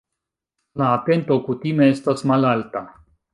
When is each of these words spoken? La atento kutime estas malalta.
La 0.81 0.87
atento 0.93 1.37
kutime 1.49 1.91
estas 1.97 2.25
malalta. 2.33 2.85